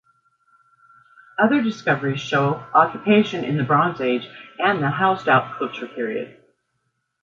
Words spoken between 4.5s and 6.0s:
and the Hallstatt Culture